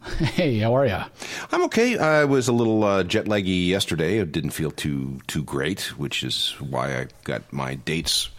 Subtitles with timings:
[0.18, 0.98] Hey, how are you?
[1.52, 1.98] I'm okay.
[1.98, 4.18] I was a little uh, jet laggy yesterday.
[4.18, 8.30] It didn't feel too too great, which is why I got my dates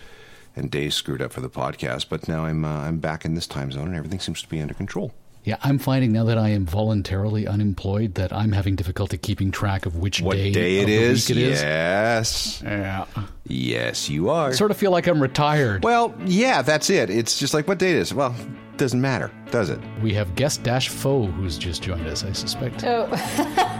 [0.55, 2.07] and days screwed up for the podcast.
[2.09, 4.61] But now I'm uh, I'm back in this time zone, and everything seems to be
[4.61, 5.13] under control.
[5.43, 9.87] Yeah, I'm finding now that I am voluntarily unemployed that I'm having difficulty keeping track
[9.87, 11.27] of which What day, day of it the is?
[11.29, 11.61] week it is.
[11.63, 13.05] Yes, Yeah.
[13.47, 14.49] yes, you are.
[14.49, 15.83] I Sort of feel like I'm retired.
[15.83, 17.09] well, yeah, that's it.
[17.09, 18.11] It's just like what date is?
[18.11, 18.15] it?
[18.17, 18.35] Well,
[18.77, 19.79] doesn't matter, does it?
[20.01, 22.83] We have guest Dash Foe who's just joined us, I suspect.
[22.83, 23.05] Oh,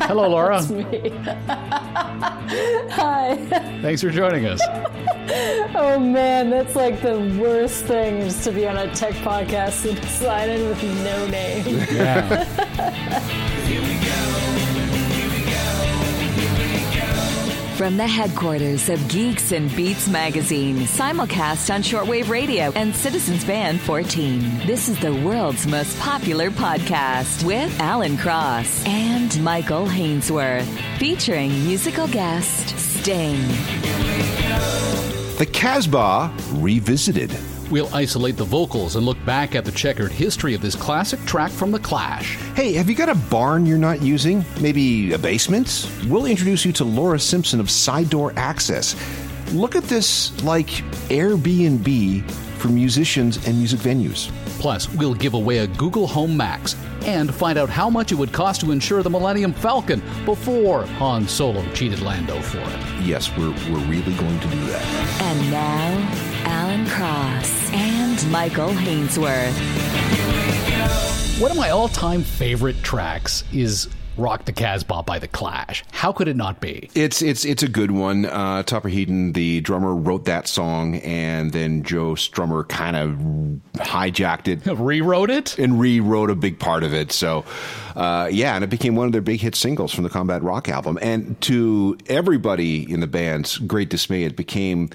[0.08, 0.58] Hello, Laura.
[0.62, 1.10] it's me.
[2.92, 3.36] Hi.
[3.82, 4.60] Thanks for joining us.
[5.74, 10.04] Oh man, that's like the worst thing is to be on a tech podcast and
[10.10, 11.51] sign in with no name.
[17.76, 23.82] From the headquarters of Geeks and Beats magazine, simulcast on shortwave radio and Citizens Band
[23.82, 24.68] 14.
[24.68, 30.68] This is the world's most popular podcast with Alan Cross and Michael Hainsworth,
[31.00, 33.42] featuring musical guest Sting.
[35.40, 37.32] The Casbah revisited.
[37.72, 41.50] We'll isolate the vocals and look back at the checkered history of this classic track
[41.52, 42.36] from The Clash.
[42.54, 44.44] Hey, have you got a barn you're not using?
[44.60, 45.90] Maybe a basement?
[46.08, 48.94] We'll introduce you to Laura Simpson of Side Door Access.
[49.54, 50.68] Look at this like
[51.08, 54.30] Airbnb for musicians and music venues.
[54.60, 56.76] Plus, we'll give away a Google Home Max
[57.06, 61.26] and find out how much it would cost to insure the Millennium Falcon before Han
[61.26, 63.02] Solo cheated Lando for it.
[63.02, 65.22] Yes, we're, we're really going to do that.
[65.22, 66.31] And now,
[66.62, 69.52] Alan Cross and Michael Hainsworth.
[71.42, 75.84] One of my all time favorite tracks is Rock the Casbah by The Clash.
[75.92, 76.88] How could it not be?
[76.94, 78.26] It's it's it's a good one.
[78.26, 83.10] Uh, Topper Headon, the drummer, wrote that song, and then Joe Strummer kind of
[83.84, 85.58] hijacked it Rewrote it?
[85.58, 87.12] and rewrote a big part of it.
[87.12, 87.44] So,
[87.96, 90.70] uh, yeah, and it became one of their big hit singles from the Combat Rock
[90.70, 91.00] album.
[91.02, 94.92] And to everybody in the band's great dismay, it became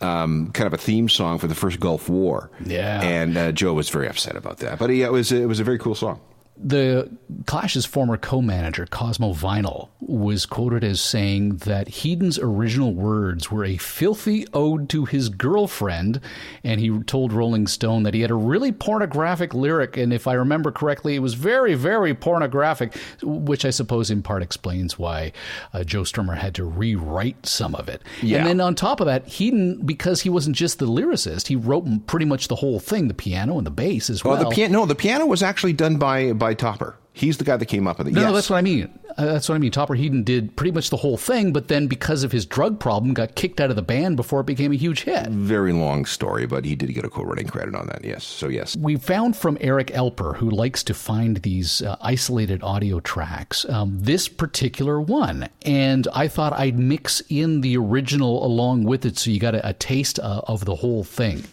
[0.00, 2.50] um, kind of a theme song for the first Gulf War.
[2.64, 3.00] Yeah.
[3.02, 4.78] and uh, Joe was very upset about that.
[4.78, 6.20] But yeah, it was it was a very cool song.
[6.56, 7.10] The
[7.46, 13.64] Clash's former co manager, Cosmo Vinyl, was quoted as saying that Headon's original words were
[13.64, 16.20] a filthy ode to his girlfriend.
[16.62, 19.96] And he told Rolling Stone that he had a really pornographic lyric.
[19.96, 24.42] And if I remember correctly, it was very, very pornographic, which I suppose in part
[24.42, 25.32] explains why
[25.72, 28.02] uh, Joe Strummer had to rewrite some of it.
[28.22, 28.38] Yeah.
[28.38, 32.06] And then on top of that, Heaton, because he wasn't just the lyricist, he wrote
[32.06, 34.34] pretty much the whole thing the piano and the bass as well.
[34.34, 36.98] Well, the piano no, the piano was actually done by by Topper.
[37.14, 38.12] He's the guy that came up with it.
[38.12, 38.28] No, yes.
[38.28, 38.98] no, that's what I mean.
[39.16, 39.70] Uh, that's what I mean.
[39.70, 43.14] Topper Headon did pretty much the whole thing, but then because of his drug problem,
[43.14, 45.28] got kicked out of the band before it became a huge hit.
[45.28, 48.04] very long story, but he did get a co-writing credit on that.
[48.04, 48.76] Yes, so yes.
[48.76, 53.96] We found from Eric Alper, who likes to find these uh, isolated audio tracks, um,
[54.00, 55.48] this particular one.
[55.62, 59.68] And I thought I'd mix in the original along with it so you got a,
[59.68, 61.44] a taste uh, of the whole thing.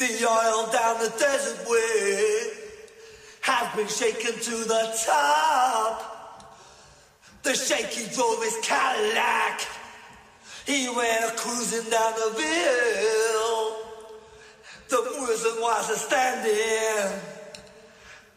[0.00, 2.52] The oil down the desert way
[3.42, 6.56] has been shaken to the top.
[7.42, 9.60] The shaky drove his Cadillac.
[10.64, 13.76] He went cruising down the hill.
[14.88, 17.20] The wizard was a standing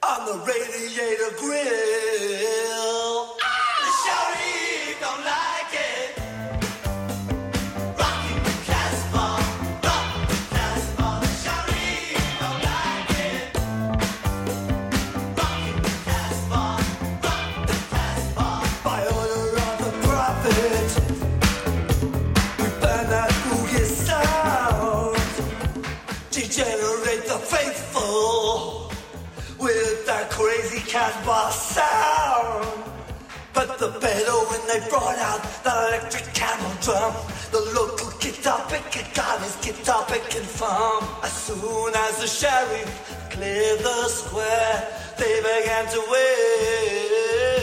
[0.03, 2.92] on the radiator grill.
[30.93, 32.83] Casbah sound.
[33.51, 37.15] But the better when they brought out the electric camel drum,
[37.51, 41.01] the local guitar picking got his guitar picking fun.
[41.23, 44.87] As soon as the sheriff cleared the square,
[45.17, 47.62] they began to wait.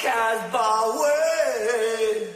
[0.00, 2.28] Way.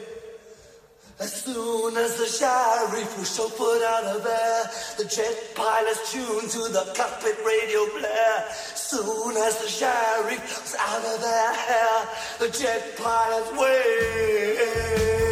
[1.19, 4.65] As soon as the sheriff was chauffeured out of there,
[4.99, 8.45] the jet pilots tuned to the cockpit radio blare.
[8.75, 12.09] Soon as the sheriff was out of their hair,
[12.39, 15.26] the jet pilots waved.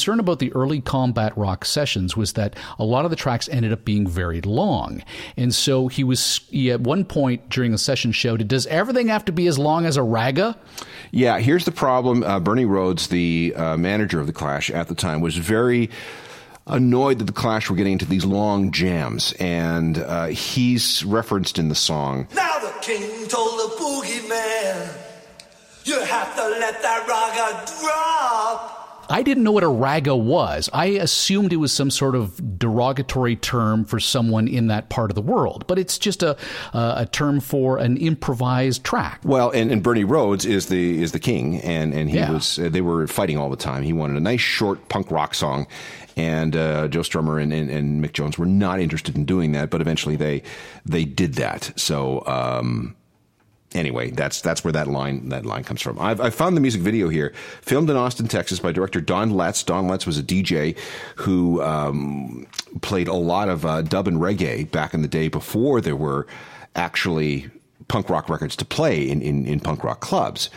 [0.00, 3.70] Concern about the early combat rock sessions was that a lot of the tracks ended
[3.70, 5.02] up being very long.
[5.36, 9.26] And so he was, he at one point during the session shouted, Does everything have
[9.26, 10.56] to be as long as a raga?
[11.10, 12.22] Yeah, here's the problem.
[12.22, 15.90] Uh, Bernie Rhodes, the uh, manager of the Clash at the time, was very
[16.66, 21.68] annoyed that the Clash were getting into these long jams, and uh, he's referenced in
[21.68, 22.26] the song.
[22.34, 24.96] Now the king told the boogeyman,
[25.84, 28.79] you have to let that raga drop.
[29.10, 30.70] I didn't know what a raga was.
[30.72, 35.14] I assumed it was some sort of derogatory term for someone in that part of
[35.16, 36.36] the world, but it's just a
[36.72, 39.20] uh, a term for an improvised track.
[39.24, 42.30] Well, and, and Bernie Rhodes is the is the king, and and he Yeah.
[42.32, 43.82] was uh, they were fighting all the time.
[43.82, 45.66] He wanted a nice short punk rock song,
[46.16, 49.70] and uh, Joe Strummer and, and, and Mick Jones were not interested in doing that,
[49.70, 50.42] but eventually they
[50.86, 51.72] they did that.
[51.76, 52.24] So.
[52.26, 52.94] Um,
[53.72, 55.98] Anyway, that's that's where that line that line comes from.
[56.00, 57.32] I've, I found the music video here,
[57.62, 59.62] filmed in Austin, Texas, by director Don Letts.
[59.62, 60.76] Don Letts was a DJ
[61.16, 62.46] who um,
[62.80, 66.26] played a lot of uh, dub and reggae back in the day before there were
[66.74, 67.48] actually
[67.88, 70.50] punk rock records to play in, in, in punk rock clubs.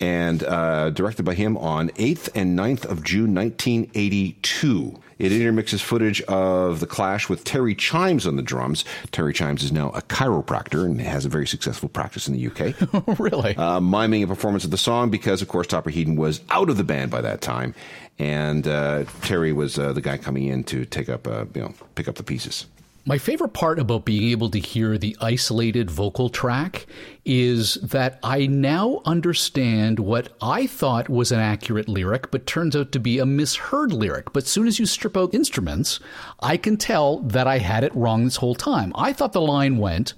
[0.00, 5.00] And uh, directed by him on 8th and 9th of June 1982.
[5.18, 8.84] It intermixes footage of the clash with Terry Chimes on the drums.
[9.12, 13.18] Terry Chimes is now a chiropractor and has a very successful practice in the UK.
[13.18, 13.56] really?
[13.56, 16.76] uh, miming a performance of the song because, of course, Topper Headon was out of
[16.76, 17.74] the band by that time,
[18.18, 21.74] and uh, Terry was uh, the guy coming in to take up, uh, you know,
[21.94, 22.66] pick up the pieces.
[23.08, 26.88] My favorite part about being able to hear the isolated vocal track
[27.24, 32.90] is that I now understand what I thought was an accurate lyric, but turns out
[32.90, 34.32] to be a misheard lyric.
[34.32, 36.00] But soon as you strip out instruments,
[36.40, 38.90] I can tell that I had it wrong this whole time.
[38.96, 40.14] I thought the line went,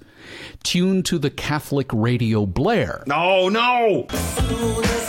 [0.63, 3.03] tuned to the Catholic radio blare.
[3.05, 4.07] No, no!
[4.09, 4.99] Soon as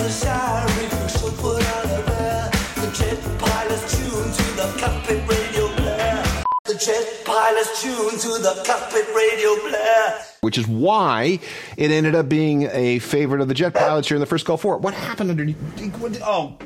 [6.81, 10.21] jet pilots tuned to the cockpit radio blare.
[10.41, 11.39] Which is why
[11.77, 14.65] it ended up being a favorite of the jet pilots here in the first Gulf
[14.65, 14.79] War.
[14.79, 15.57] What happened underneath?
[15.99, 16.57] what- Oh,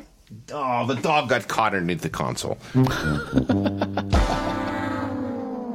[0.53, 2.57] oh, the dog got caught underneath the console.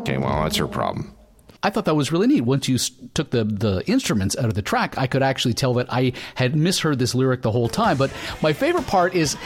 [0.00, 1.14] okay, well, that's her problem.
[1.62, 2.40] I thought that was really neat.
[2.42, 2.78] Once you
[3.12, 6.56] took the, the instruments out of the track, I could actually tell that I had
[6.56, 7.98] misheard this lyric the whole time.
[7.98, 8.10] But
[8.42, 9.36] my favorite part is,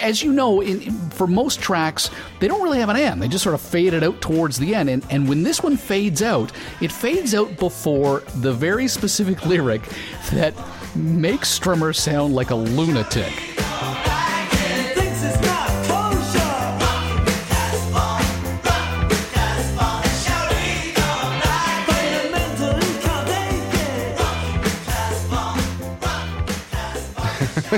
[0.00, 2.08] as you know, in, in- for most tracks,
[2.38, 3.20] they don't really have an end.
[3.20, 4.88] They just sort of fade it out towards the end.
[4.88, 9.82] And, and when this one fades out, it fades out before the very specific lyric
[10.32, 10.54] that
[10.94, 13.32] makes Strummer sound like a lunatic.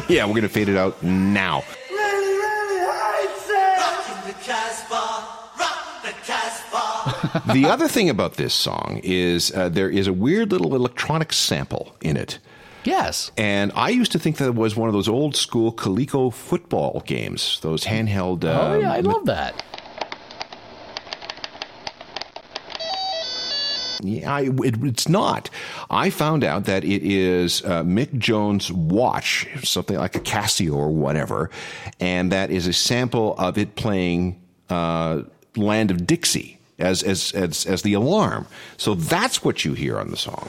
[0.08, 1.64] yeah, we're going to fade it out now.
[1.90, 3.48] Really, really hates
[7.48, 7.52] it.
[7.52, 11.94] the other thing about this song is uh, there is a weird little electronic sample
[12.00, 12.38] in it.
[12.84, 13.30] Yes.
[13.36, 17.02] And I used to think that it was one of those old school Coleco football
[17.06, 18.44] games, those handheld.
[18.44, 19.62] Oh, um, yeah, I love that.
[24.00, 25.50] Yeah, I, it, it's not.
[25.90, 30.90] I found out that it is uh, Mick Jones' watch, something like a Casio or
[30.90, 31.50] whatever,
[31.98, 34.40] and that is a sample of it playing
[34.70, 35.22] uh,
[35.56, 38.46] "Land of Dixie" as as as as the alarm.
[38.76, 40.48] So that's what you hear on the song.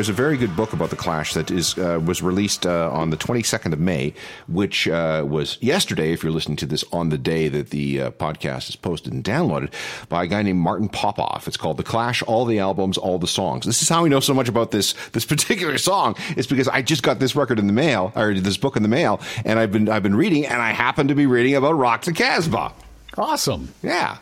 [0.00, 2.00] Point out that there is a very good book about the Clash that is uh,
[2.04, 4.14] was released uh, on the 22nd of May,
[4.48, 6.12] which uh, was yesterday.
[6.12, 9.24] If you're listening to this on the day that the uh, podcast is posted and
[9.24, 9.72] downloaded,
[10.08, 11.46] by a guy named Martin Popoff.
[11.46, 13.66] It's called The Clash: All the Albums, All the Songs.
[13.66, 16.16] This is how we know so much about this this particular song.
[16.36, 18.88] It's because I just got this record in the mail or this book in the
[18.88, 22.02] mail, and I've been I've been reading, and I happen to be reading about Rock
[22.02, 22.72] the Casbah.
[23.18, 23.72] Awesome.
[23.82, 24.18] Yeah.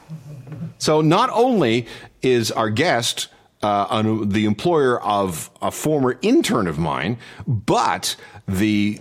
[0.78, 1.86] So not only
[2.22, 3.28] is our guest
[3.62, 9.00] uh, an, the employer of a former intern of mine, but the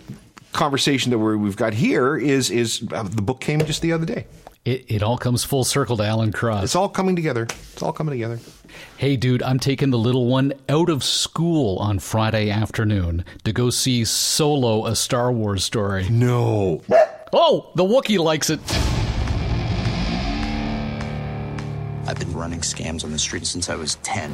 [0.53, 4.05] conversation that we're, we've got here is is uh, the book came just the other
[4.05, 4.25] day.
[4.65, 6.63] It, it all comes full circle to Alan Cross.
[6.65, 7.43] It's all coming together.
[7.43, 8.39] It's all coming together.
[8.97, 13.69] Hey, dude, I'm taking the little one out of school on Friday afternoon to go
[13.69, 16.09] see Solo, a Star Wars story.
[16.09, 16.81] No.
[17.31, 18.59] Oh, the Wookiee likes it.
[22.07, 24.31] I've been running scams on the street since I was 10.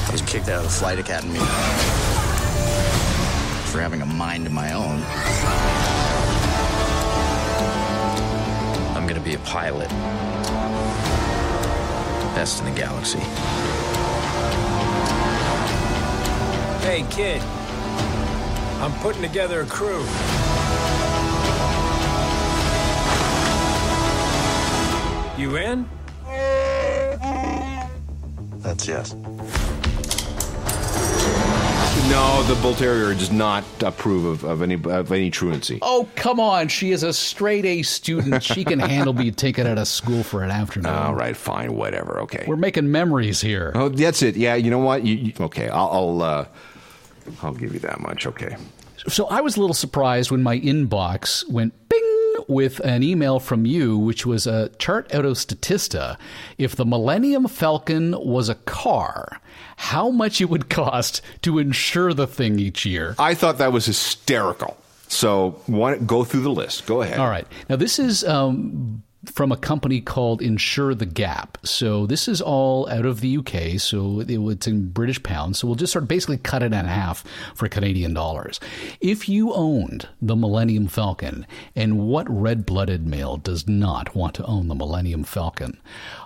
[0.00, 1.40] I was kicked out of the flight academy
[3.70, 5.02] for having a mind of my own.
[8.96, 9.88] I'm gonna be a pilot.
[12.36, 13.18] Best in the galaxy.
[16.86, 17.42] Hey, kid.
[18.80, 20.06] I'm putting together a crew.
[25.36, 25.88] You in?
[28.62, 29.14] That's yes.
[32.08, 35.78] No, the Bull Terrier does not approve of, of any of any truancy.
[35.82, 36.68] Oh, come on.
[36.68, 38.42] She is a straight A student.
[38.42, 40.92] She can handle being taken out of school for an afternoon.
[40.92, 42.20] All right, fine, whatever.
[42.20, 42.44] Okay.
[42.46, 43.72] We're making memories here.
[43.74, 44.36] Oh, that's it.
[44.36, 45.04] Yeah, you know what?
[45.04, 46.46] You, you, okay, I'll I'll, uh,
[47.42, 48.26] I'll give you that much.
[48.26, 48.56] Okay.
[49.08, 52.05] So I was a little surprised when my inbox went bing
[52.48, 56.16] with an email from you, which was a chart out of Statista.
[56.58, 59.40] If the Millennium Falcon was a car,
[59.76, 63.14] how much it would cost to insure the thing each year.
[63.18, 64.76] I thought that was hysterical.
[65.08, 66.86] So, why, go through the list.
[66.86, 67.20] Go ahead.
[67.20, 67.46] All right.
[67.68, 71.58] Now, this is um, from a company called Insure the Gap.
[71.64, 73.78] So, this is all out of the UK.
[73.78, 75.58] So, it's in British pounds.
[75.58, 78.60] So, we'll just sort of basically cut it in half for Canadian dollars.
[79.00, 84.46] If you owned the Millennium Falcon, and what red blooded male does not want to
[84.46, 85.78] own the Millennium Falcon?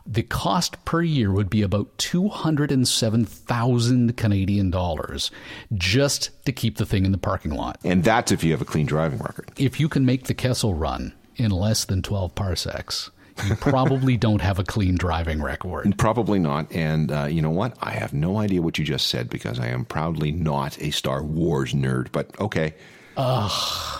[0.06, 5.30] The cost per year would be about 207,000 Canadian dollars
[5.74, 7.78] just to keep the thing in the parking lot.
[7.84, 9.50] And that's if you have a clean driving record.
[9.56, 13.10] If you can make the Kessel run in less than 12 parsecs,
[13.46, 15.96] you probably don't have a clean driving record.
[15.98, 16.70] Probably not.
[16.72, 17.76] And uh, you know what?
[17.80, 21.22] I have no idea what you just said because I am proudly not a Star
[21.22, 22.08] Wars nerd.
[22.12, 22.74] But okay.
[23.16, 23.50] Ugh.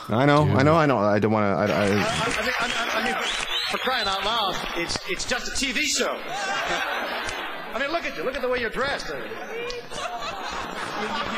[0.09, 0.99] I know, I know, I know.
[0.99, 1.75] I don't want to.
[1.75, 3.15] I, I, I mean, I, I mean,
[3.71, 6.19] for crying out loud, it's it's just a TV show.
[7.73, 8.25] I mean, look at you.
[8.25, 9.07] Look at the way you're dressed.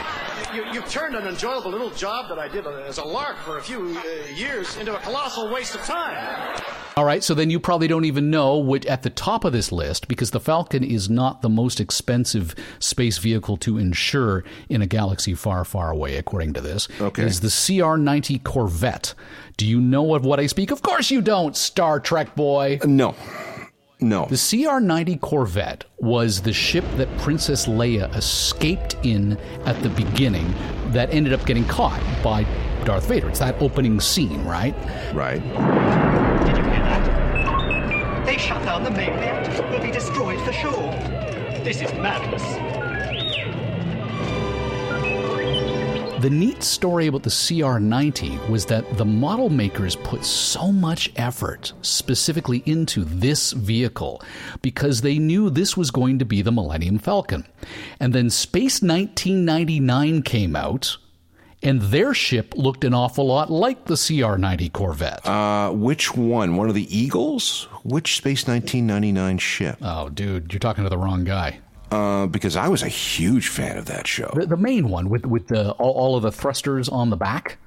[0.53, 3.37] You, you, you, you've turned an enjoyable little job that I did as a lark
[3.39, 4.03] for a few uh,
[4.35, 6.63] years into a colossal waste of time.
[6.97, 9.73] All right, so then you probably don't even know what at the top of this
[9.73, 14.87] list because the Falcon is not the most expensive space vehicle to insure in a
[14.87, 16.89] galaxy far, far away, according to this.
[17.01, 17.23] Okay.
[17.23, 19.15] It is the CR-90 Corvette.
[19.57, 20.71] Do you know of what I speak?
[20.71, 22.79] Of course you don't, Star Trek boy.
[22.85, 23.15] no,
[24.03, 24.27] no.
[24.27, 30.53] The CR 90 Corvette was the ship that Princess Leia escaped in at the beginning
[30.89, 32.45] that ended up getting caught by
[32.85, 33.29] Darth Vader.
[33.29, 34.75] It's that opening scene, right?
[35.15, 35.41] Right.
[35.41, 38.27] Did you hear that?
[38.27, 39.61] They shut down the main reactors.
[39.71, 40.91] We'll be destroyed for sure.
[41.65, 42.72] This is madness.
[46.23, 51.73] The neat story about the CR90 was that the model makers put so much effort
[51.83, 54.23] specifically into this vehicle
[54.62, 57.45] because they knew this was going to be the Millennium Falcon.
[57.99, 60.97] And then Space 1999 came out.
[61.61, 65.26] And their ship looked an awful lot like the CR 90 Corvette.
[65.26, 66.55] Uh, which one?
[66.55, 67.64] One of the Eagles?
[67.83, 69.76] Which Space 1999 ship?
[69.83, 71.59] oh, dude, you're talking to the wrong guy.
[71.93, 74.31] Uh, because I was a huge fan of that show.
[74.35, 77.59] The, the main one with with the all, all of the thrusters on the back.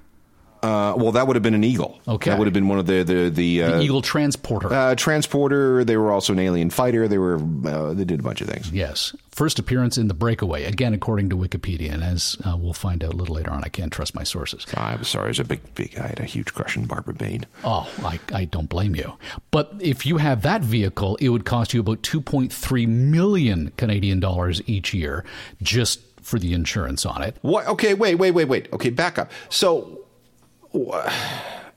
[0.65, 2.00] Uh, well, that would have been an eagle.
[2.07, 2.29] Okay.
[2.31, 4.74] that would have been one of the the the, uh, The Eagle transporter.
[4.74, 5.84] uh, transporter.
[5.84, 7.07] They were also an alien fighter.
[7.07, 8.72] They were uh, they did a bunch of things.
[8.72, 9.15] Yes.
[9.31, 11.91] First appearance in The Breakaway, again, according to Wikipedia.
[11.93, 14.65] And as uh, we'll find out a little later on, I can't trust my sources.
[14.75, 15.25] I'm sorry.
[15.25, 15.98] I was a big big.
[16.00, 17.45] I had a huge crush on Barbara Bain.
[17.63, 19.13] Oh, I, I don't blame you.
[19.51, 24.62] But if you have that vehicle, it would cost you about 2.3 million Canadian dollars
[24.67, 25.25] each year
[25.62, 27.36] just for the insurance on it.
[27.41, 27.67] What?
[27.67, 28.72] Okay, wait, wait, wait, wait.
[28.74, 29.29] Okay, back up.
[29.50, 30.00] So,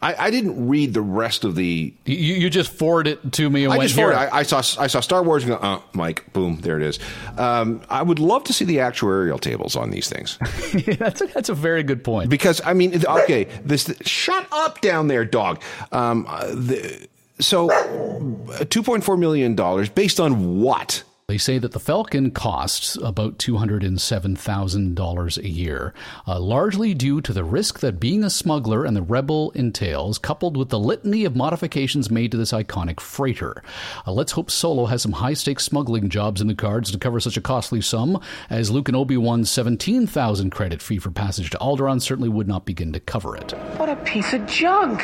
[0.00, 1.92] I, I didn't read the rest of the.
[2.04, 4.20] You, you just forward it to me and I just forwarded.
[4.20, 7.00] I, I saw I saw Star Wars and go, uh, Mike, boom, there it is.
[7.36, 10.38] Um, I would love to see the actuarial tables on these things
[10.98, 12.30] that's, a, that's a very good point.
[12.30, 15.62] because I mean, okay, this shut up down there, dog.
[15.90, 17.08] Um, uh, the,
[17.40, 21.02] so, uh, two point four million dollars based on what?
[21.28, 25.92] They say that the Falcon costs about $207,000 a year,
[26.26, 30.56] uh, largely due to the risk that being a smuggler and the Rebel entails, coupled
[30.56, 33.62] with the litany of modifications made to this iconic freighter.
[34.06, 37.20] Uh, let's hope Solo has some high stakes smuggling jobs in the cards to cover
[37.20, 38.18] such a costly sum,
[38.48, 42.64] as Luke and Obi Wan's 17,000 credit fee for passage to Alderaan certainly would not
[42.64, 43.52] begin to cover it.
[43.76, 45.02] What a piece of junk!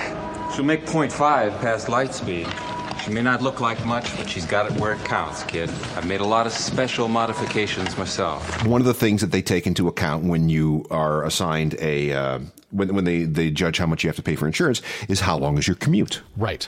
[0.54, 2.49] She'll make point five past light speed.
[3.05, 5.69] She may not look like much, but she's got it where it counts, kid.
[5.95, 8.65] I've made a lot of special modifications myself.
[8.67, 12.39] One of the things that they take into account when you are assigned a uh,
[12.71, 15.37] when when they they judge how much you have to pay for insurance is how
[15.37, 16.67] long is your commute Right.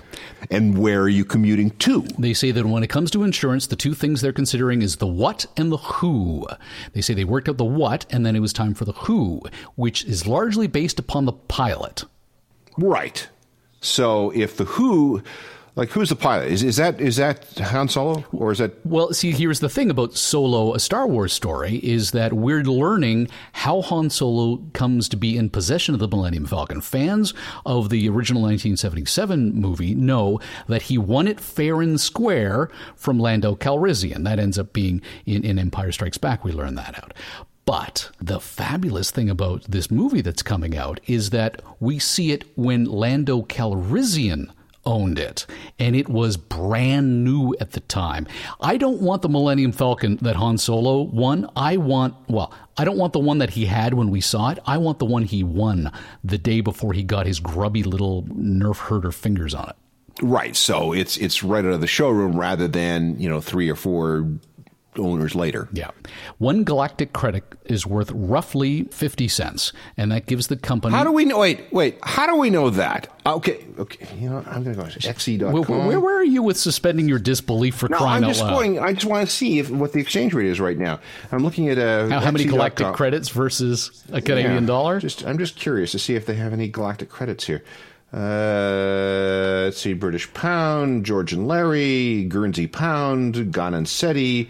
[0.51, 2.03] and where are you commuting to.
[2.19, 5.07] They say that when it comes to insurance, the two things they're considering is the
[5.07, 6.47] what and the who.
[6.93, 9.41] They say they worked out the what, and then it was time for the who,
[9.75, 12.05] which is largely based upon the pilot.
[12.77, 13.27] Right.
[13.81, 15.23] So if the who,
[15.77, 16.51] like who's the pilot?
[16.51, 19.91] Is is that is that Han Solo or is that Well, see, here's the thing
[19.91, 25.17] about Solo, a Star Wars story, is that we're learning how Han Solo comes to
[25.17, 26.81] be in possession of the Millennium Falcon.
[26.81, 27.35] Fans
[27.67, 33.55] of the original 1977 movie know that he won it fair and square from Lando
[33.55, 34.25] Calrissian.
[34.25, 36.43] That ends up being in, in Empire Strikes Back.
[36.43, 37.13] We learn that out.
[37.67, 42.45] But the fabulous thing about this movie that's coming out is that we see it
[42.57, 44.51] when Lando Calrissian
[44.87, 45.45] owned it,
[45.79, 48.27] and it was brand new at the time.
[48.61, 51.51] I don't want the Millennium Falcon that Han Solo won.
[51.57, 54.59] I want, well, I don't want the one that he had when we saw it.
[54.67, 55.93] I want the one he won
[56.25, 59.77] the day before he got his grubby little Nerf herder fingers on it.
[60.23, 60.57] right?
[60.57, 64.29] So it's it's right out of the showroom rather than you know three or four
[64.99, 65.69] owners later.
[65.73, 65.91] Yeah.
[66.39, 70.95] One galactic credit is worth roughly 50 cents, and that gives the company.
[70.95, 71.39] How do we know?
[71.39, 71.99] Wait, wait.
[72.03, 73.09] How do we know that?
[73.27, 74.07] Okay, okay.
[74.19, 75.53] You know, I'm going to go to xe.com.
[75.53, 78.43] Where, where, where are you with suspending your disbelief for no, crying I'm out just
[78.43, 78.51] loud?
[78.51, 78.79] going.
[78.79, 81.01] I just want to see if what the exchange rate is right now.
[81.33, 85.01] I'm looking at uh, how, how many galactic credits versus a Canadian Yeah, dollar?
[85.01, 87.65] Just, I'm just curious to see if they have any galactic credits here.
[88.13, 94.49] Uh, let's see, British pound, Georgian lari, Guernsey pound, Ghanaian cedi,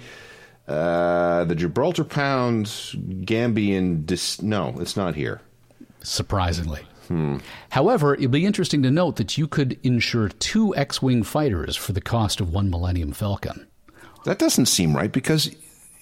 [0.68, 4.04] uh, the Gibraltar pound, Gambian.
[4.06, 5.40] Dis- no, it's not here.
[6.02, 6.82] surprisingly.
[7.70, 11.92] However, it'd be interesting to note that you could insure two X Wing fighters for
[11.92, 13.64] the cost of one Millennium Falcon.
[14.24, 15.54] That doesn't seem right because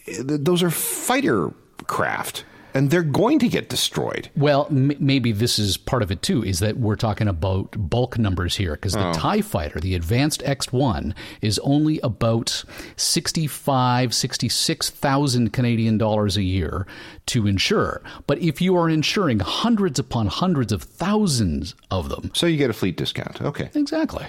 [0.08, 1.50] uh, those are fighter
[1.86, 4.28] craft, and they're going to get destroyed.
[4.36, 8.18] Well, m- maybe this is part of it too, is that we're talking about bulk
[8.18, 9.12] numbers here because the oh.
[9.12, 12.64] TIE fighter, the advanced X1, is only about
[12.96, 16.86] 65, 66,000 Canadian dollars a year
[17.26, 18.02] to insure.
[18.26, 22.70] But if you are insuring hundreds upon hundreds of thousands of them, So you get
[22.70, 23.40] a fleet discount.
[23.40, 23.70] Okay.
[23.74, 24.26] exactly.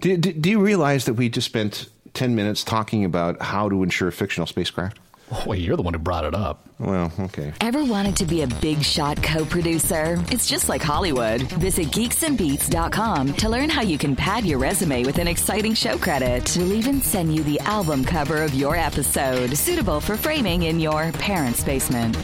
[0.00, 3.82] Do, do, do you realize that we just spent 10 minutes talking about how to
[3.82, 4.98] insure fictional spacecraft?
[5.46, 6.68] Well, you're the one who brought it up.
[6.78, 7.52] Well, okay.
[7.60, 10.22] Ever wanted to be a big shot co producer?
[10.30, 11.42] It's just like Hollywood.
[11.42, 16.54] Visit geeksandbeats.com to learn how you can pad your resume with an exciting show credit.
[16.56, 21.10] We'll even send you the album cover of your episode, suitable for framing in your
[21.12, 22.16] parents' basement.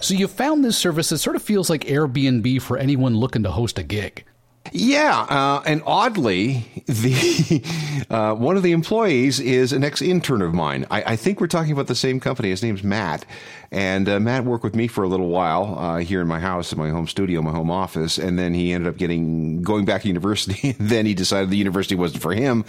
[0.00, 3.50] So you found this service that sort of feels like Airbnb for anyone looking to
[3.50, 4.24] host a gig.
[4.72, 10.86] Yeah, uh, and oddly, the uh, one of the employees is an ex-intern of mine.
[10.90, 12.50] I, I think we're talking about the same company.
[12.50, 13.24] His name's Matt,
[13.70, 16.72] and uh, Matt worked with me for a little while uh, here in my house,
[16.72, 20.02] in my home studio, my home office, and then he ended up getting going back
[20.02, 20.72] to university.
[20.80, 22.64] then he decided the university wasn't for him,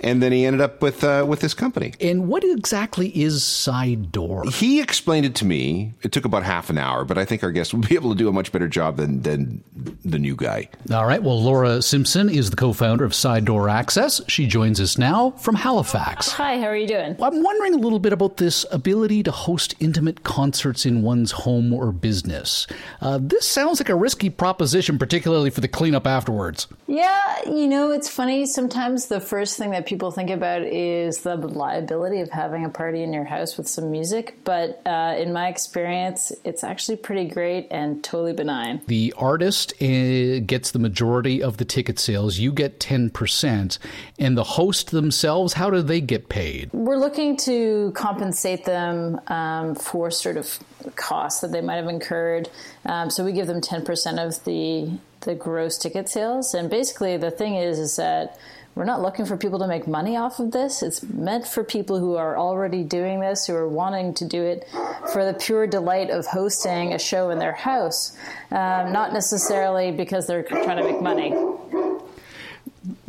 [0.00, 1.94] and then he ended up with uh, with this company.
[2.00, 4.44] And what exactly is side door?
[4.44, 5.94] He explained it to me.
[6.02, 8.16] It took about half an hour, but I think our guest will be able to
[8.16, 9.62] do a much better job than than
[10.04, 10.68] the new guy.
[10.92, 14.20] All right, well, Laura Simpson is the co founder of Side Door Access.
[14.26, 16.32] She joins us now from Halifax.
[16.32, 17.16] Hi, how are you doing?
[17.22, 21.72] I'm wondering a little bit about this ability to host intimate concerts in one's home
[21.72, 22.66] or business.
[23.00, 26.66] Uh, this sounds like a risky proposition, particularly for the cleanup afterwards.
[26.88, 28.44] Yeah, you know, it's funny.
[28.44, 33.04] Sometimes the first thing that people think about is the liability of having a party
[33.04, 34.38] in your house with some music.
[34.42, 38.80] But uh, in my experience, it's actually pretty great and totally benign.
[38.88, 43.78] The artist uh, gets the majority of the ticket sales, you get 10%.
[44.18, 46.70] And the host themselves, how do they get paid?
[46.72, 50.58] We're looking to compensate them um, for sort of
[50.96, 52.48] costs that they might have incurred.
[52.84, 56.54] Um, so we give them 10% of the the gross ticket sales.
[56.54, 58.38] And basically, the thing is, is that
[58.78, 60.84] we're not looking for people to make money off of this.
[60.84, 64.68] It's meant for people who are already doing this, who are wanting to do it
[65.12, 68.16] for the pure delight of hosting a show in their house,
[68.52, 71.34] um, not necessarily because they're trying to make money.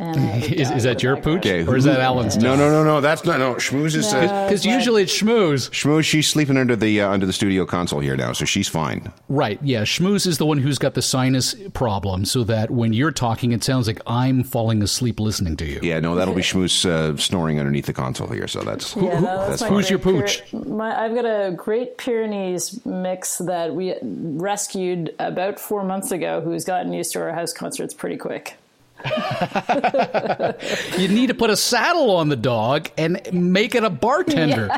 [0.00, 2.38] is, is that your pooch, or is that Alan's?
[2.38, 3.02] No, no, no, no.
[3.02, 3.56] That's not no.
[3.56, 5.68] Schmooze is because usually it's Schmooze.
[5.70, 6.04] Schmooze.
[6.04, 9.12] She's sleeping under the uh, under the studio console here now, so she's fine.
[9.28, 9.58] Right?
[9.62, 9.82] Yeah.
[9.82, 13.62] Schmooze is the one who's got the sinus problem, so that when you're talking, it
[13.62, 15.80] sounds like I'm falling asleep listening to you.
[15.82, 16.00] Yeah.
[16.00, 18.48] No, that'll be Schmooze uh, snoring underneath the console here.
[18.48, 19.68] So that's yeah, who, no, that's my.
[19.68, 20.50] Who's your pooch?
[20.54, 26.64] My, I've got a Great Pyrenees mix that we rescued about four months ago, who's
[26.64, 28.56] gotten used to our house concerts pretty quick.
[30.98, 34.68] You need to put a saddle on the dog and make it a bartender.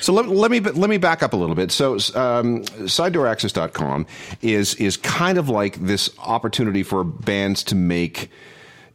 [0.00, 1.70] So let, let me let me back up a little bit.
[1.70, 4.06] So um, sidedooraccess.com
[4.42, 8.30] is is kind of like this opportunity for bands to make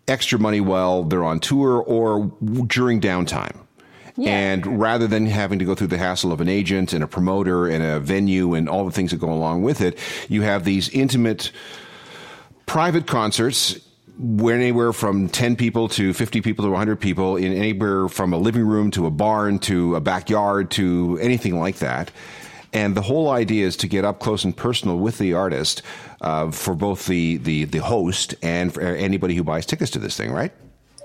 [0.08, 2.32] extra money while they're on tour or
[2.68, 3.58] during downtime.
[4.26, 7.68] And rather than having to go through the hassle of an agent and a promoter
[7.68, 10.90] and a venue and all the things that go along with it, you have these
[10.90, 11.52] intimate
[12.66, 13.87] private concerts where
[14.20, 18.66] anywhere from 10 people to 50 people to 100 people in anywhere from a living
[18.66, 22.12] room to a barn to a backyard to anything like that.
[22.74, 25.82] And the whole idea is to get up close and personal with the artist
[26.22, 30.18] uh, for both the, the, the host and for anybody who buys tickets to this
[30.18, 30.52] thing, right?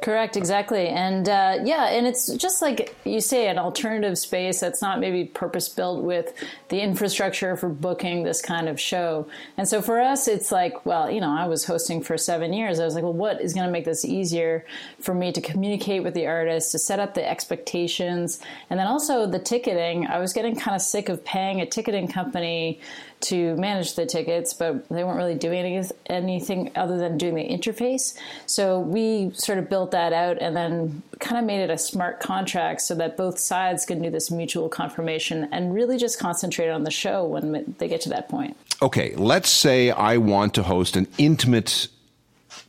[0.03, 0.89] Correct, exactly.
[0.89, 5.25] And uh, yeah, and it's just like you say, an alternative space that's not maybe
[5.25, 6.35] purpose built with
[6.71, 9.29] the infrastructure for booking this kind of show.
[9.57, 12.81] And so for us, it's like, well, you know, I was hosting for seven years.
[12.81, 14.67] I was like, well, what is going to make this easier
[14.99, 19.25] for me to communicate with the artist, to set up the expectations, and then also
[19.27, 20.09] the ticketing.
[20.09, 22.81] I was getting kind of sick of paying a ticketing company
[23.23, 27.49] to manage the tickets, but they weren't really doing any, anything other than doing the
[27.49, 28.17] interface.
[28.47, 32.21] So we sort of built that out and then kind of made it a smart
[32.21, 36.85] contract so that both sides can do this mutual confirmation and really just concentrate on
[36.85, 38.57] the show when they get to that point.
[38.81, 41.89] Okay, let's say I want to host an intimate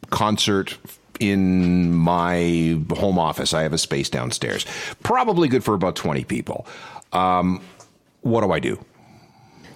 [0.09, 0.77] concert
[1.19, 3.53] in my home office.
[3.53, 4.65] I have a space downstairs,
[5.01, 6.67] probably good for about 20 people.
[7.11, 7.61] Um,
[8.21, 8.83] what do I do?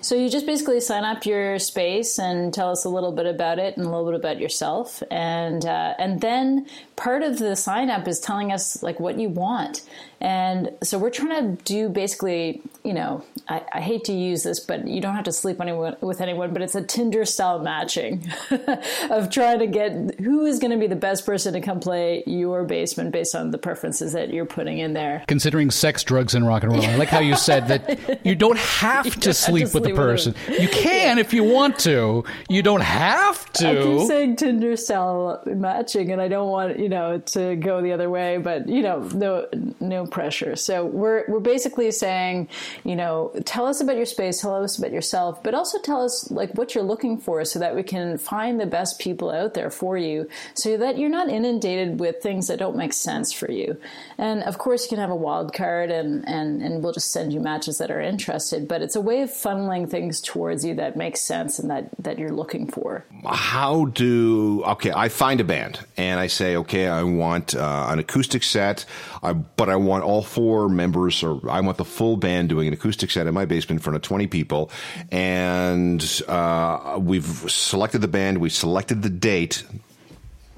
[0.01, 3.59] So you just basically sign up your space and tell us a little bit about
[3.59, 7.89] it and a little bit about yourself, and uh, and then part of the sign
[7.89, 9.81] up is telling us like what you want.
[10.19, 14.59] And so we're trying to do basically, you know, I, I hate to use this,
[14.59, 18.25] but you don't have to sleep anyone, with anyone, but it's a Tinder style matching
[19.09, 22.23] of trying to get who is going to be the best person to come play
[22.25, 25.23] your basement based on the preferences that you're putting in there.
[25.27, 28.57] Considering sex, drugs, and rock and roll, I like how you said that you don't
[28.57, 30.35] have You to don't have sleep to with the sleep with person.
[30.59, 32.23] You can if you want to.
[32.49, 33.69] You don't have to.
[33.69, 37.91] I keep saying Tinder style matching, and I don't want you know to go the
[37.91, 39.47] other way, but you know, no
[39.79, 40.55] no pressure.
[40.55, 42.49] So we're we're basically saying,
[42.83, 46.29] you know, tell us about your space, tell us about yourself, but also tell us
[46.31, 49.69] like what you're looking for, so that we can find the best people out there
[49.69, 53.79] for you, so that you're not inundated with things that don't make sense for you.
[54.17, 57.33] And of course, you can have a wild card, and and and we'll just send
[57.33, 58.67] you matches that are interested.
[58.67, 62.17] But it's a way of funneling things towards you that makes sense and that that
[62.19, 63.05] you're looking for.
[63.25, 64.91] How do okay?
[64.91, 68.85] I find a band and I say, okay, I want uh, an acoustic set,
[69.23, 72.73] uh, but I want all four members, or I want the full band doing an
[72.73, 74.71] acoustic set in my basement in front of twenty people,
[75.11, 79.63] and uh, we've selected the band, we selected the date.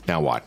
[0.07, 0.43] Now what?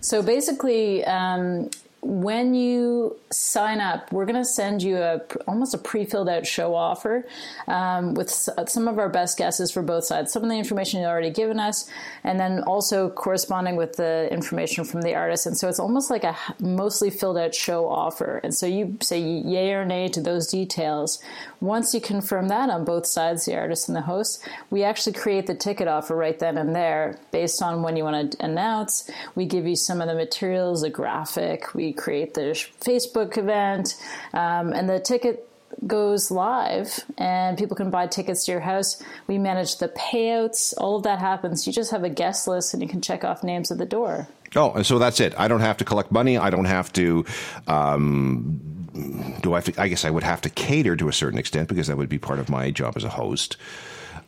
[0.00, 1.70] So basically, um,
[2.04, 6.74] when you sign up, we're going to send you a almost a pre-filled out show
[6.74, 7.26] offer
[7.66, 10.32] um, with some of our best guesses for both sides.
[10.32, 11.88] Some of the information you've already given us,
[12.22, 15.46] and then also corresponding with the information from the artist.
[15.46, 18.38] And so it's almost like a mostly filled out show offer.
[18.44, 21.22] And so you say yay or nay to those details.
[21.60, 25.46] Once you confirm that on both sides, the artist and the host, we actually create
[25.46, 29.10] the ticket offer right then and there based on when you want to announce.
[29.34, 31.74] We give you some of the materials, a graphic.
[31.74, 33.96] We create the Facebook event,
[34.32, 35.48] um, and the ticket
[35.86, 39.02] goes live and people can buy tickets to your house.
[39.26, 40.74] We manage the payouts.
[40.78, 41.66] All of that happens.
[41.66, 44.28] You just have a guest list and you can check off names at the door.
[44.56, 45.34] Oh, and so that's it.
[45.38, 46.38] I don't have to collect money.
[46.38, 47.24] I don't have to.
[47.66, 48.60] Um,
[49.42, 49.56] do I?
[49.56, 51.96] Have to, I guess I would have to cater to a certain extent because that
[51.96, 53.56] would be part of my job as a host.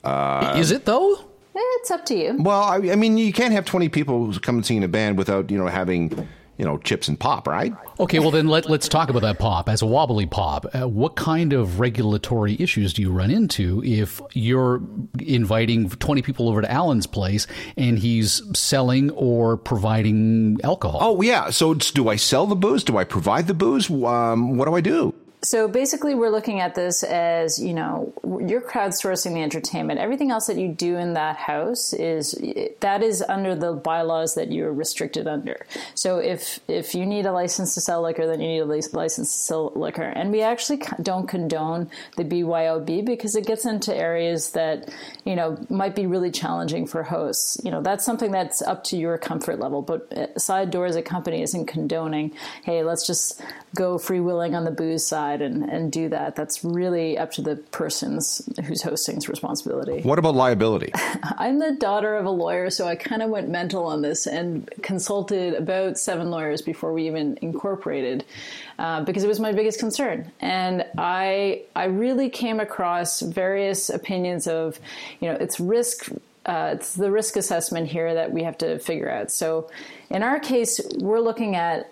[0.02, 1.24] Uh, Is it though?
[1.55, 2.37] It's up to you.
[2.38, 5.16] Well, I, I mean, you can't have twenty people come and sing in a band
[5.16, 7.73] without you know having you know, chips and pop, right?
[8.01, 10.66] Okay, well then let, let's talk about that pop as a wobbly pop.
[10.75, 14.81] Uh, what kind of regulatory issues do you run into if you're
[15.19, 20.99] inviting 20 people over to Alan's place and he's selling or providing alcohol?
[21.03, 21.51] Oh, yeah.
[21.51, 22.85] So do I sell the booze?
[22.85, 23.90] Do I provide the booze?
[23.90, 25.14] Um, what do I do?
[25.46, 30.00] So basically, we're looking at this as you know, you're crowdsourcing the entertainment.
[30.00, 32.32] Everything else that you do in that house is
[32.80, 35.64] that is under the bylaws that you're restricted under.
[35.94, 39.32] So if if you need a license to sell liquor, then you need a license
[39.32, 40.02] to sell liquor.
[40.02, 44.92] And we actually don't condone the BYOB because it gets into areas that
[45.24, 47.56] you know might be really challenging for hosts.
[47.62, 49.80] You know, that's something that's up to your comfort level.
[49.80, 52.32] But uh, Side Door as a company isn't condoning.
[52.64, 53.40] Hey, let's just
[53.76, 56.37] go free willing on the booze side and, and do that.
[56.37, 60.03] That's really up to the person's who's hosting's responsibility.
[60.03, 60.92] What about liability?
[61.38, 64.68] I'm the daughter of a lawyer, so I kind of went mental on this and
[64.83, 68.25] consulted about seven lawyers before we even incorporated.
[68.79, 74.46] Uh, because it was my biggest concern, and I I really came across various opinions
[74.46, 74.79] of,
[75.18, 76.11] you know, it's risk
[76.46, 79.33] uh, it's the risk assessment here that we have to figure out.
[79.33, 79.68] So,
[80.11, 81.90] in our case, we're looking at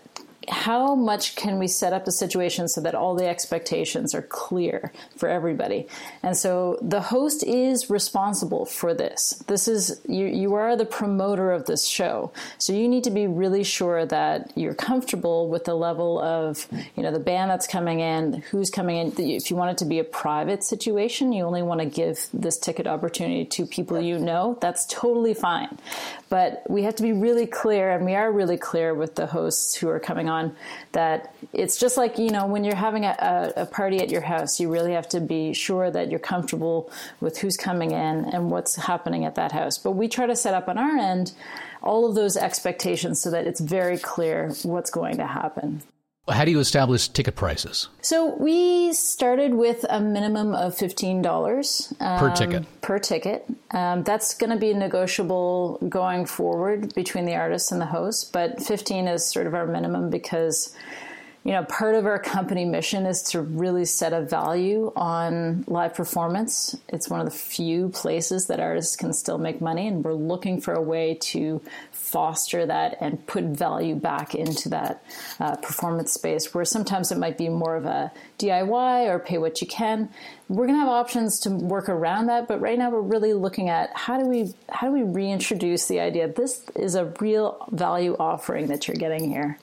[0.49, 4.93] how much can we set up the situation so that all the expectations are clear
[5.17, 5.87] for everybody?
[6.23, 9.43] And so the host is responsible for this.
[9.47, 12.33] This is you you are the promoter of this show.
[12.59, 17.03] So you need to be really sure that you're comfortable with the level of you
[17.03, 19.15] know the band that's coming in who's coming in.
[19.19, 22.59] If you want it to be a private situation you only want to give this
[22.59, 25.79] ticket opportunity to people you know that's totally fine.
[26.29, 29.75] But we have to be really clear and we are really clear with the hosts
[29.77, 30.55] who are coming on on
[30.93, 34.61] that it's just like you know when you're having a, a, party at your house
[34.61, 38.77] you really have to be sure that you're comfortable with who's coming in and what's
[38.77, 39.79] happening at that house.
[39.79, 41.33] But we try to set up on our end
[41.83, 45.83] all of those expectations so that it's very clear what's going to happen
[46.29, 47.89] how do you establish ticket prices?
[48.01, 52.81] So we started with a minimum of fifteen dollars um, per ticket.
[52.81, 57.87] Per ticket, um, that's going to be negotiable going forward between the artist and the
[57.87, 60.75] host, but fifteen is sort of our minimum because
[61.45, 65.93] you know, part of our company mission is to really set a value on live
[65.93, 66.75] performance.
[66.89, 70.59] It's one of the few places that artists can still make money, and we're looking
[70.59, 71.61] for a way to
[71.93, 75.05] foster that and put value back into that
[75.39, 79.61] uh, performance space where sometimes it might be more of a DIY or pay what
[79.61, 80.09] you can.
[80.49, 83.69] We're going to have options to work around that, but right now we're really looking
[83.69, 88.17] at how do we how do we reintroduce the idea this is a real value
[88.19, 89.59] offering that you're getting here.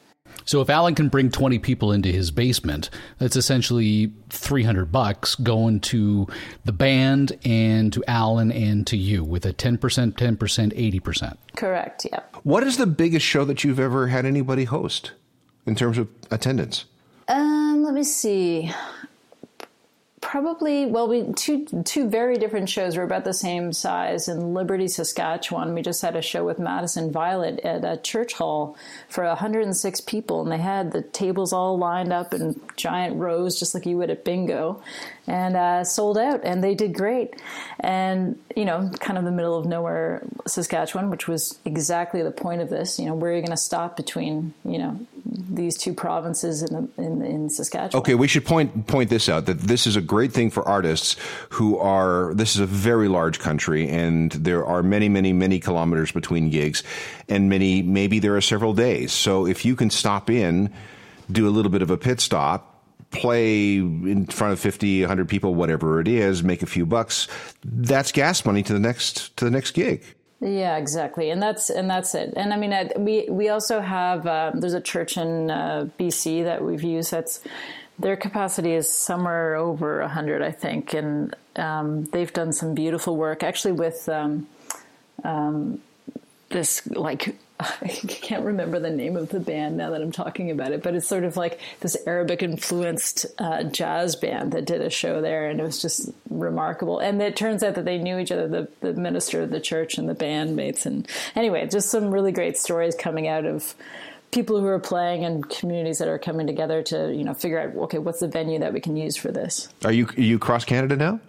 [0.46, 2.90] So if Alan can bring 20 people into his basement,
[3.20, 6.28] that's essentially 300 bucks going to
[6.66, 11.38] the band and to Alan and to you with a 10%, 10%, 80%.
[11.56, 12.22] Correct, yeah.
[12.44, 15.12] What is the biggest show that you've ever had anybody host
[15.66, 16.86] in terms of attendance?
[17.28, 18.72] Um, let me see
[20.32, 24.88] probably well we two two very different shows were about the same size in liberty
[24.88, 25.74] saskatchewan.
[25.74, 28.78] We just had a show with madison violet at a church hall
[29.10, 33.74] for 106 people and they had the tables all lined up in giant rows just
[33.74, 34.82] like you would at bingo
[35.28, 37.42] and uh, sold out and they did great
[37.80, 42.62] and you know kind of the middle of nowhere saskatchewan which was exactly the point
[42.62, 45.94] of this you know where are you going to stop between you know these two
[45.94, 48.02] provinces in, in, in Saskatchewan.
[48.02, 51.16] Okay, we should point point this out that this is a great thing for artists
[51.50, 52.34] who are.
[52.34, 56.84] This is a very large country, and there are many, many, many kilometers between gigs,
[57.30, 59.12] and many maybe there are several days.
[59.12, 60.74] So if you can stop in,
[61.32, 62.71] do a little bit of a pit stop.
[63.12, 67.28] Play in front of 50, 100 people, whatever it is, make a few bucks.
[67.64, 70.04] That's gas money to the next to the next gig.
[70.40, 72.34] Yeah, exactly, and that's and that's it.
[72.36, 76.44] And I mean, I, we we also have um, there's a church in uh, BC
[76.46, 77.12] that we've used.
[77.12, 77.42] That's
[78.00, 83.44] their capacity is somewhere over hundred, I think, and um, they've done some beautiful work
[83.44, 84.48] actually with um,
[85.24, 85.80] um
[86.50, 87.36] this like
[87.82, 90.96] I can't remember the name of the band now that I'm talking about it, but
[90.96, 95.48] it's sort of like this Arabic influenced uh, jazz band that did a show there,
[95.48, 97.00] and it was just remarkable.
[97.00, 99.98] And it turns out that they knew each other, the, the minister of the church
[99.98, 100.86] and the bandmates.
[100.86, 103.76] And anyway, just some really great stories coming out of
[104.32, 107.76] people who are playing and communities that are coming together to you know figure out
[107.76, 109.68] okay what's the venue that we can use for this.
[109.84, 111.20] Are you are you cross Canada now?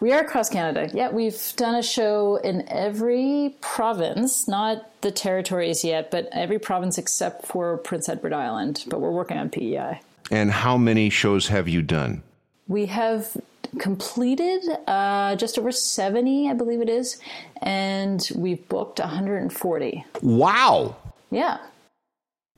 [0.00, 0.90] We are across Canada.
[0.92, 6.98] Yeah, we've done a show in every province, not the territories yet, but every province
[6.98, 8.84] except for Prince Edward Island.
[8.88, 10.00] But we're working on PEI.
[10.30, 12.22] And how many shows have you done?
[12.66, 13.36] We have
[13.78, 17.18] completed uh, just over 70, I believe it is,
[17.62, 20.04] and we've booked 140.
[20.22, 20.96] Wow.
[21.30, 21.58] Yeah.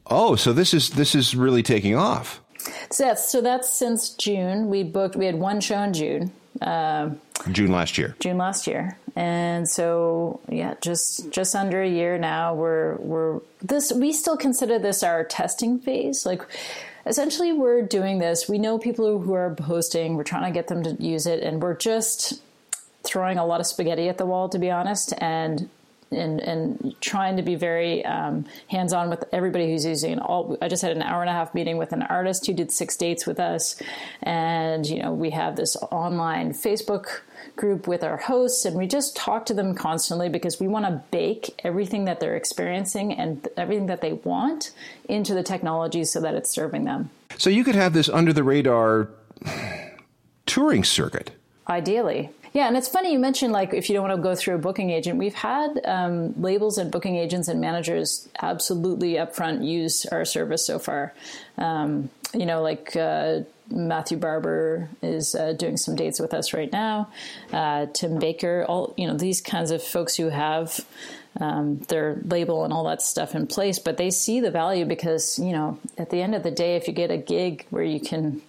[0.06, 2.40] Oh, so this is this is really taking off.
[2.90, 4.68] So that's so that's since June.
[4.68, 5.14] We booked.
[5.16, 6.32] We had one show in June.
[6.60, 8.16] June last year.
[8.20, 12.54] June last year, and so yeah, just just under a year now.
[12.54, 13.92] We're we're this.
[13.92, 16.26] We still consider this our testing phase.
[16.26, 16.42] Like
[17.06, 18.48] essentially, we're doing this.
[18.48, 20.16] We know people who are hosting.
[20.16, 22.42] We're trying to get them to use it, and we're just
[23.02, 25.70] throwing a lot of spaghetti at the wall, to be honest, and
[26.10, 30.18] and and trying to be very um, hands on with everybody who's using.
[30.18, 32.72] All I just had an hour and a half meeting with an artist who did
[32.72, 33.80] six dates with us,
[34.22, 37.20] and you know we have this online Facebook
[37.56, 41.02] group with our hosts and we just talk to them constantly because we want to
[41.10, 44.72] bake everything that they're experiencing and everything that they want
[45.08, 47.10] into the technology so that it's serving them.
[47.38, 49.08] So you could have this under the radar
[50.46, 51.32] touring circuit.
[51.68, 52.30] Ideally.
[52.52, 54.58] Yeah, and it's funny you mentioned like if you don't want to go through a
[54.58, 55.18] booking agent.
[55.18, 60.78] We've had um, labels and booking agents and managers absolutely upfront use our service so
[60.78, 61.14] far.
[61.58, 66.70] Um, you know, like uh, Matthew Barber is uh, doing some dates with us right
[66.72, 67.10] now.
[67.52, 70.80] Uh, Tim Baker, all you know, these kinds of folks who have
[71.40, 75.38] um, their label and all that stuff in place, but they see the value because
[75.38, 78.00] you know, at the end of the day, if you get a gig where you
[78.00, 78.42] can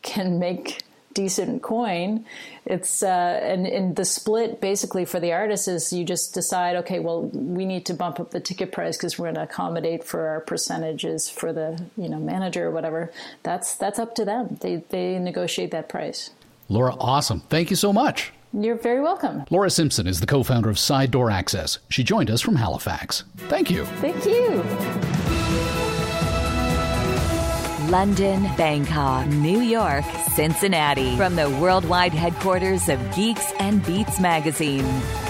[0.00, 0.82] can make
[1.14, 2.24] decent coin.
[2.64, 7.00] It's uh, and, and the split basically for the artist is you just decide, okay,
[7.00, 10.28] well, we need to bump up the ticket price because we're going to accommodate for
[10.28, 13.12] our percentages for the you know manager or whatever.
[13.42, 14.58] That's that's up to them.
[14.60, 16.30] They they negotiate that price.
[16.68, 17.40] Laura, awesome.
[17.40, 18.32] Thank you so much.
[18.52, 19.44] You're very welcome.
[19.50, 21.78] Laura Simpson is the co founder of Side Door Access.
[21.88, 23.24] She joined us from Halifax.
[23.48, 23.84] Thank you.
[24.00, 25.31] Thank you.
[27.92, 31.14] London, Bangkok, New York, Cincinnati.
[31.14, 34.86] From the worldwide headquarters of Geeks and Beats magazine,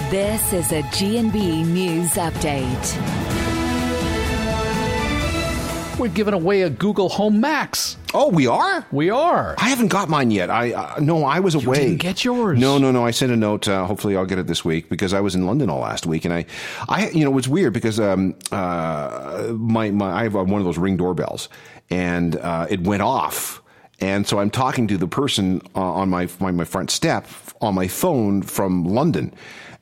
[0.09, 3.33] this is a G&B News Update.
[5.99, 7.97] We're giving away a Google Home Max.
[8.13, 8.85] Oh, we are.
[8.91, 9.55] We are.
[9.57, 10.49] I haven't got mine yet.
[10.49, 11.77] I uh, no, I was away.
[11.77, 12.59] You didn't get yours.
[12.59, 13.05] No, no, no.
[13.05, 13.67] I sent a note.
[13.67, 16.25] Uh, hopefully, I'll get it this week because I was in London all last week,
[16.25, 16.45] and I,
[16.87, 20.77] I, you know, it's weird because um, uh, my my I have one of those
[20.77, 21.49] ring doorbells,
[21.93, 23.61] and uh, it went off.
[23.99, 27.27] And so I'm talking to the person uh, on my, my, my front step
[27.61, 29.33] on my phone from London,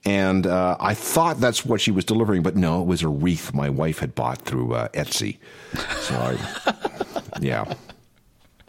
[0.04, 3.54] and uh, I thought that's what she was delivering, but no, it was a wreath
[3.54, 5.38] my wife had bought through uh, Etsy.
[6.02, 7.74] So I, yeah.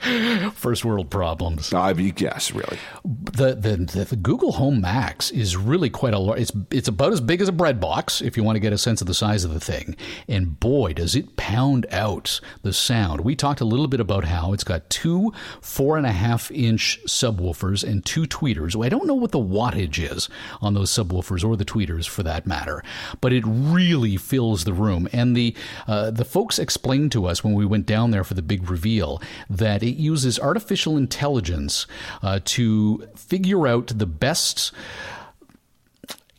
[0.55, 1.73] First world problems.
[1.73, 2.79] I mean, yes, really.
[3.05, 6.41] The, the, the Google Home Max is really quite a large.
[6.41, 8.79] It's it's about as big as a bread box if you want to get a
[8.79, 9.97] sense of the size of the thing.
[10.29, 13.21] And boy, does it pound out the sound.
[13.21, 16.99] We talked a little bit about how it's got two four and a half inch
[17.07, 18.83] subwoofers and two tweeters.
[18.83, 20.29] I don't know what the wattage is
[20.61, 22.83] on those subwoofers or the tweeters for that matter,
[23.21, 25.09] but it really fills the room.
[25.13, 25.55] And the
[25.87, 29.21] uh, the folks explained to us when we went down there for the big reveal
[29.49, 31.87] that it uses artificial intelligence
[32.23, 34.73] uh, to figure out the best.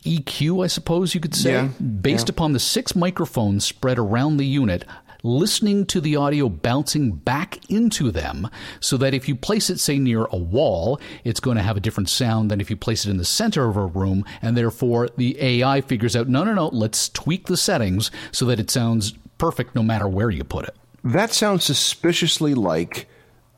[0.04, 2.32] EQ, I suppose you could say, Yeah, based yeah.
[2.32, 4.84] upon the six microphones spread around the unit,
[5.22, 8.46] listening to the audio bouncing back into them
[8.80, 11.80] so that if you place it, say, near a wall, it's going to have a
[11.80, 14.26] different sound than if you place it in the center of a room.
[14.42, 18.60] And therefore, the AI figures out, no, no, no, let's tweak the settings so that
[18.60, 20.76] it sounds perfect no matter where you put it.
[21.02, 23.08] That sounds suspiciously like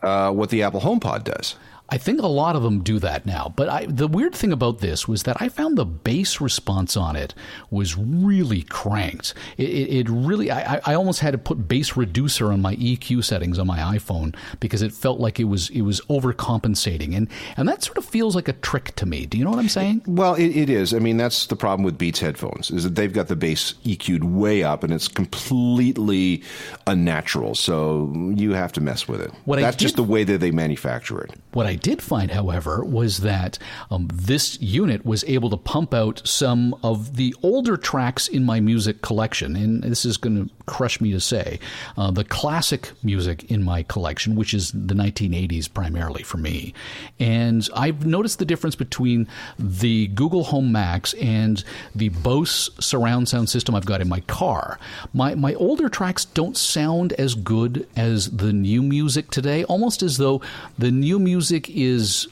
[0.02, 1.56] uh, what the Apple HomePod does.
[1.88, 3.52] I think a lot of them do that now.
[3.54, 7.14] But I, the weird thing about this was that I found the bass response on
[7.14, 7.32] it
[7.70, 9.34] was really cranked.
[9.56, 13.22] It, it, it really, I, I almost had to put bass reducer on my EQ
[13.22, 17.68] settings on my iPhone because it felt like it was it was overcompensating, and and
[17.68, 19.26] that sort of feels like a trick to me.
[19.26, 20.02] Do you know what I'm saying?
[20.06, 20.92] Well, it, it is.
[20.92, 24.24] I mean, that's the problem with Beats headphones is that they've got the bass EQ'd
[24.24, 26.42] way up, and it's completely
[26.88, 27.54] unnatural.
[27.54, 29.30] So you have to mess with it.
[29.44, 31.32] What that's just the way that they manufacture it.
[31.52, 33.58] What I did find, however, was that
[33.90, 38.60] um, this unit was able to pump out some of the older tracks in my
[38.60, 39.56] music collection.
[39.56, 41.58] And this is going to crush me to say
[41.96, 46.74] uh, the classic music in my collection, which is the 1980s primarily for me.
[47.18, 51.62] And I've noticed the difference between the Google Home Max and
[51.94, 54.78] the Bose surround sound system I've got in my car.
[55.12, 60.18] My, my older tracks don't sound as good as the new music today, almost as
[60.18, 60.40] though
[60.78, 62.28] the new music is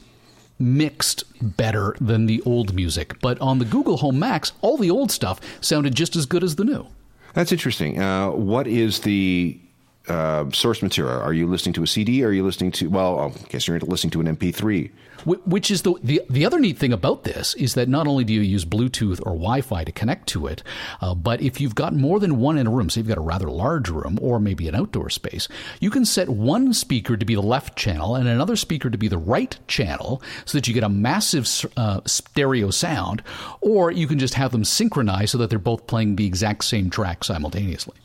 [0.57, 3.19] mixed better than the old music.
[3.21, 6.55] But on the Google Home Max, all the old stuff sounded just as good as
[6.55, 6.87] the new.
[7.33, 8.01] That's interesting.
[8.01, 9.59] Uh, what is the
[10.07, 11.19] uh, source material?
[11.19, 12.23] Are you listening to a CD?
[12.23, 12.89] Are you listening to?
[12.89, 14.91] Well, I guess you're listening to an MP3.
[15.25, 18.33] Which is the, the the other neat thing about this is that not only do
[18.33, 20.61] you use Bluetooth or Wi-Fi to connect to it,
[21.01, 23.21] uh, but if you've got more than one in a room, so you've got a
[23.21, 25.47] rather large room or maybe an outdoor space,
[25.79, 29.07] you can set one speaker to be the left channel and another speaker to be
[29.07, 33.23] the right channel, so that you get a massive uh, stereo sound,
[33.61, 36.91] or you can just have them synchronized so that they're both playing the exact same
[36.91, 37.95] track simultaneously.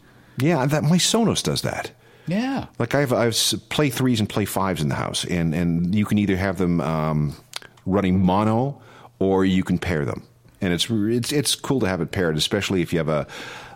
[0.41, 1.93] Yeah, that my Sonos does that.
[2.26, 2.66] Yeah.
[2.78, 3.36] Like I have, I have
[3.70, 6.80] play threes and play fives in the house, and and you can either have them
[6.80, 7.34] um,
[7.86, 8.80] running mono
[9.18, 10.22] or you can pair them,
[10.61, 13.26] and it's it's it's cool to have it paired, especially if you have a.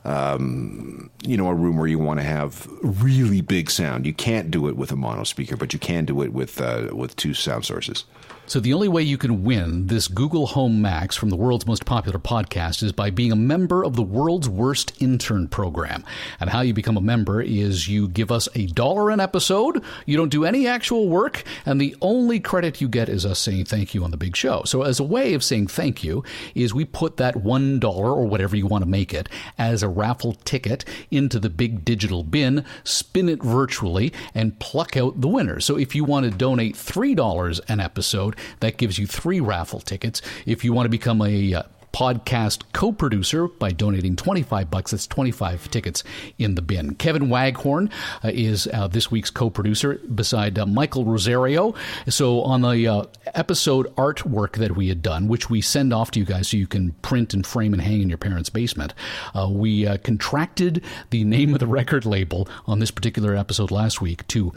[0.07, 4.05] Um, you know, a room where you want to have really big sound.
[4.05, 6.91] You can't do it with a mono speaker, but you can do it with uh,
[6.93, 8.05] with two sound sources.
[8.47, 11.86] So the only way you can win this Google Home Max from the world's most
[11.86, 16.05] popular podcast is by being a member of the world's worst intern program.
[16.38, 20.18] And how you become a member is you give us a dollar an episode, you
[20.18, 23.95] don't do any actual work, and the only credit you get is us saying thank
[23.95, 24.62] you on the big show.
[24.64, 26.22] So as a way of saying thank you
[26.55, 29.26] is we put that $1 or whatever you want to make it
[29.57, 35.22] as a raffle ticket into the big digital bin, spin it virtually and pluck out
[35.22, 35.61] the winner.
[35.61, 40.22] So if you want to donate $3 an episode, that gives you three raffle tickets.
[40.47, 41.62] If you want to become a uh,
[41.95, 46.03] podcast co-producer by donating 25 bucks that's 25 tickets
[46.39, 46.97] in the bin.
[46.97, 47.89] Kevin waghorn
[48.24, 51.72] uh, is uh, this week's co-producer beside uh, michael rosario.
[52.09, 53.05] So on the uh,
[53.35, 56.66] episode artwork that we had done which we send off to you guys so you
[56.66, 58.93] can print and frame and hang in your parents basement
[59.32, 64.01] uh, we uh, contracted the name of the record label on this particular episode last
[64.01, 64.53] week to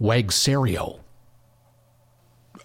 [0.00, 1.00] wagsario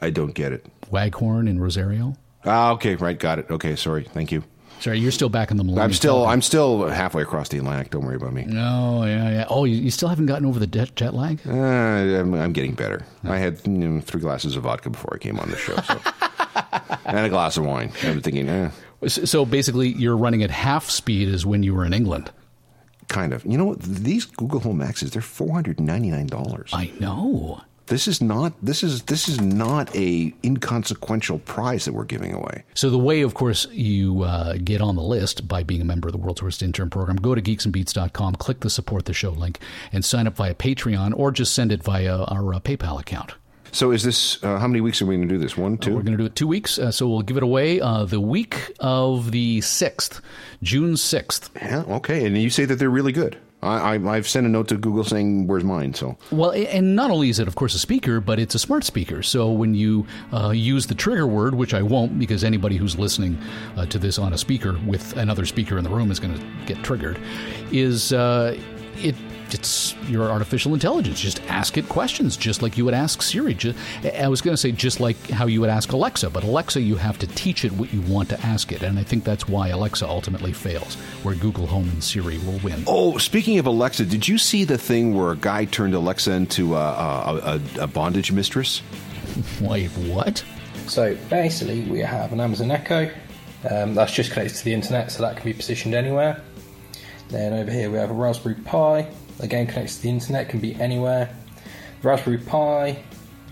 [0.03, 0.65] I don't get it.
[0.91, 3.49] waghorn and rosario Ah, okay, right, got it.
[3.49, 4.43] Okay, sorry, thank you.
[4.81, 6.25] sorry you're still back in the millennium I'm still.
[6.25, 7.89] I'm still halfway across the Atlantic.
[7.91, 8.43] Don't worry about me.
[8.43, 9.45] No, yeah, yeah.
[9.49, 11.39] Oh, you, you still haven't gotten over the jet, jet lag?
[11.47, 13.05] Uh, I'm, I'm getting better.
[13.23, 15.97] I had you know, three glasses of vodka before I came on the show, so.
[17.05, 17.93] and a glass of wine.
[18.03, 18.71] I'm thinking, eh,
[19.07, 22.29] So so basically, you're running at half speed as when you were in England.
[23.07, 23.45] kind of.
[23.45, 23.79] You know what?
[23.81, 26.71] These Google Home Maxes, they're four hundred ninety nine dollars.
[26.73, 27.61] I know.
[27.87, 32.63] This is not this is this is not a inconsequential prize that we're giving away.
[32.75, 36.07] So the way, of course, you uh, get on the list by being a member
[36.07, 39.59] of the World's Worst Intern Program, go to geeksandbeats.com, click the support the show link,
[39.91, 43.33] and sign up via Patreon or just send it via our uh, PayPal account.
[43.73, 45.57] So is this uh, how many weeks are we going to do this?
[45.57, 45.95] One, two.
[45.95, 48.21] We're going to do it two weeks, uh, so we'll give it away uh, the
[48.21, 50.21] week of the sixth,
[50.61, 51.49] June sixth.
[51.55, 52.25] yeah, okay.
[52.25, 53.37] And you say that they're really good.
[53.63, 55.93] I, I I've sent a note to Google saying where's mine.
[55.93, 58.83] So Well, and not only is it, of course, a speaker, but it's a smart
[58.83, 59.23] speaker.
[59.23, 63.37] So when you uh, use the trigger word, which I won't, because anybody who's listening
[63.77, 66.45] uh, to this on a speaker with another speaker in the room is going to
[66.65, 67.19] get triggered,
[67.71, 68.57] is uh,
[68.97, 69.15] it.
[69.53, 71.19] It's your artificial intelligence.
[71.19, 73.53] Just ask it questions, just like you would ask Siri.
[73.53, 73.73] Ju-
[74.17, 76.95] I was going to say just like how you would ask Alexa, but Alexa, you
[76.95, 79.69] have to teach it what you want to ask it, and I think that's why
[79.69, 82.83] Alexa ultimately fails, where Google Home and Siri will win.
[82.87, 86.75] Oh, speaking of Alexa, did you see the thing where a guy turned Alexa into
[86.75, 88.81] a, a, a, a bondage mistress?
[89.61, 90.43] Wait, what?
[90.87, 93.09] So basically, we have an Amazon Echo
[93.69, 96.41] um, that's just connected to the internet, so that can be positioned anywhere.
[97.29, 99.07] Then over here we have a Raspberry Pi,
[99.39, 101.35] again connects to the internet, can be anywhere.
[102.01, 103.03] The Raspberry Pi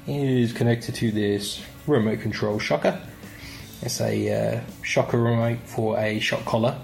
[0.08, 3.00] is connected to this remote control shocker.
[3.82, 6.78] It's a uh, shocker remote for a shock collar,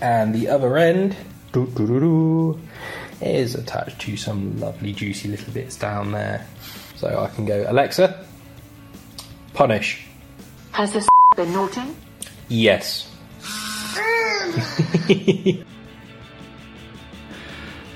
[0.00, 1.16] and the other end
[3.20, 6.46] is attached to some lovely juicy little bits down there.
[6.96, 8.24] So I can go Alexa,
[9.54, 10.06] Punish.
[10.72, 11.82] Has this been naughty?
[12.48, 13.10] Yes.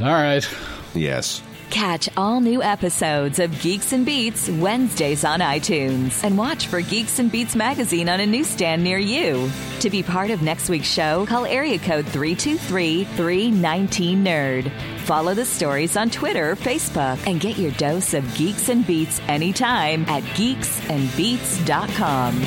[0.04, 0.46] All right.
[0.94, 1.42] Yes.
[1.70, 7.18] Catch all new episodes of Geeks and Beats Wednesdays on iTunes and watch for Geeks
[7.18, 9.50] and Beats magazine on a newsstand near you.
[9.80, 14.70] To be part of next week's show, call area code 323 319 Nerd.
[15.00, 19.22] Follow the stories on Twitter or Facebook and get your dose of Geeks and Beats
[19.26, 22.40] anytime at geeksandbeats.com.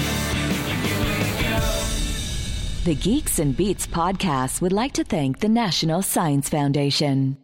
[2.86, 7.38] The Geeks and Beats podcast would like to thank the National Science Foundation.